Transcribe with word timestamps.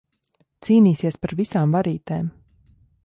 Cīnīsies 0.67 1.19
par 1.25 1.35
visām 1.41 1.77
varītēm. 1.77 2.33